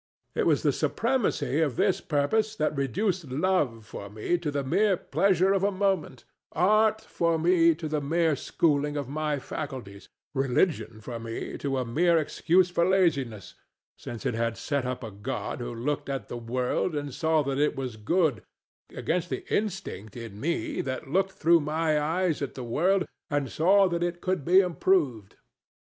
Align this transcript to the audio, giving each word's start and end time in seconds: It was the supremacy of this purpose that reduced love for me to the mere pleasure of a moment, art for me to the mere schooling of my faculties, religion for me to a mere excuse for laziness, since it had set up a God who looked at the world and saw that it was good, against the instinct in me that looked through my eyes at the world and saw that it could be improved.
It 0.33 0.47
was 0.47 0.63
the 0.63 0.71
supremacy 0.73 1.61
of 1.61 1.75
this 1.75 2.01
purpose 2.01 2.55
that 2.55 2.75
reduced 2.75 3.25
love 3.29 3.85
for 3.85 4.09
me 4.09 4.35
to 4.39 4.49
the 4.49 4.63
mere 4.63 4.97
pleasure 4.97 5.53
of 5.53 5.61
a 5.63 5.69
moment, 5.71 6.25
art 6.53 7.01
for 7.01 7.37
me 7.37 7.75
to 7.75 7.87
the 7.87 8.01
mere 8.01 8.35
schooling 8.35 8.97
of 8.97 9.07
my 9.07 9.37
faculties, 9.37 10.09
religion 10.33 11.01
for 11.01 11.19
me 11.19 11.55
to 11.59 11.77
a 11.77 11.85
mere 11.85 12.17
excuse 12.17 12.67
for 12.71 12.83
laziness, 12.83 13.53
since 13.95 14.25
it 14.25 14.33
had 14.33 14.57
set 14.57 14.87
up 14.87 15.03
a 15.03 15.11
God 15.11 15.59
who 15.59 15.71
looked 15.71 16.09
at 16.09 16.29
the 16.29 16.35
world 16.35 16.95
and 16.95 17.13
saw 17.13 17.43
that 17.43 17.59
it 17.59 17.75
was 17.75 17.95
good, 17.95 18.41
against 18.95 19.29
the 19.29 19.45
instinct 19.55 20.17
in 20.17 20.39
me 20.39 20.81
that 20.81 21.11
looked 21.11 21.33
through 21.33 21.59
my 21.59 21.99
eyes 22.01 22.41
at 22.41 22.55
the 22.55 22.63
world 22.63 23.07
and 23.29 23.51
saw 23.51 23.87
that 23.87 24.01
it 24.01 24.19
could 24.19 24.43
be 24.43 24.61
improved. 24.61 25.35